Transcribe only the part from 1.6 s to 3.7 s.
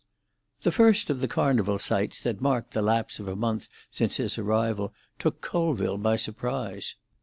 sights that marked the lapse of a month